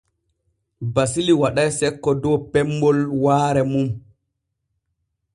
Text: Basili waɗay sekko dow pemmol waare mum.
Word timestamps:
Basili 0.93 1.33
waɗay 1.41 1.69
sekko 1.79 2.09
dow 2.21 2.37
pemmol 2.51 2.97
waare 3.23 3.61
mum. 3.71 3.87